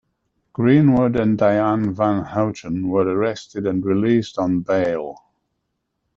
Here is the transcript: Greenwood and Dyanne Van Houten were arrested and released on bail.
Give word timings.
Greenwood 0.53 1.15
and 1.15 1.37
Dyanne 1.37 1.93
Van 1.93 2.23
Houten 2.23 2.87
were 2.89 3.07
arrested 3.07 3.67
and 3.67 3.85
released 3.85 4.39
on 4.39 4.61
bail. 4.61 5.15